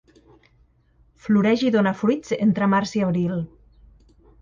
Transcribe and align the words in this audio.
Floreix 1.27 1.65
i 1.69 1.71
dóna 1.77 1.95
fruits 2.01 2.35
entre 2.49 2.73
març 2.75 2.99
i 3.01 3.07
abril. 3.11 3.41